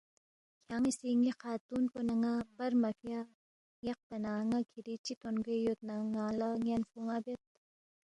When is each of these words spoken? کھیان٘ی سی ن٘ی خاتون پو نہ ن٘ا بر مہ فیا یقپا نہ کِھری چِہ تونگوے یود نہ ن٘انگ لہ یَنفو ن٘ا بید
کھیان٘ی 0.65 0.91
سی 0.99 1.09
ن٘ی 1.21 1.31
خاتون 1.41 1.83
پو 1.91 1.99
نہ 2.07 2.15
ن٘ا 2.21 2.33
بر 2.57 2.71
مہ 2.81 2.91
فیا 2.99 3.19
یقپا 3.87 4.15
نہ 4.49 4.59
کِھری 4.71 4.95
چِہ 5.05 5.13
تونگوے 5.21 5.55
یود 5.63 5.79
نہ 5.87 5.93
ن٘انگ 6.11 6.33
لہ 6.39 6.49
یَنفو 6.67 6.97
ن٘ا 7.05 7.17
بید 7.23 7.41